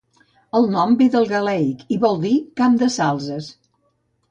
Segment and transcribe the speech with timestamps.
[0.59, 3.53] El nom ve del gaèlic i vol dir "camp de salzes".